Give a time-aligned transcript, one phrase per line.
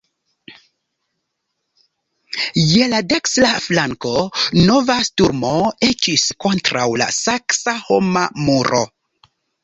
[2.69, 4.13] Je la dekstra flanko
[4.69, 5.51] nova sturmo
[5.89, 8.81] ekis kontraŭ la saksa homa muro.